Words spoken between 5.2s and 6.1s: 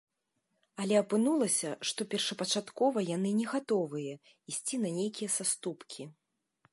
саступкі.